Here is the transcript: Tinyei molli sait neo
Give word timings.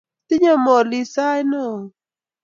Tinyei 0.27 0.59
molli 0.65 1.01
sait 1.13 1.45
neo 1.51 1.73